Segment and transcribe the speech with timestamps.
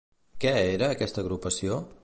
[0.45, 1.79] Què era aquesta agrupació?